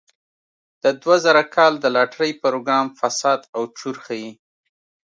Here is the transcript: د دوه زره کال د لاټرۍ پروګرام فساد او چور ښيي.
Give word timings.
د 0.83 0.85
دوه 1.01 1.15
زره 1.25 1.43
کال 1.55 1.73
د 1.79 1.85
لاټرۍ 1.95 2.31
پروګرام 2.43 2.87
فساد 2.99 3.41
او 3.55 3.61
چور 3.77 3.95
ښيي. 4.05 4.31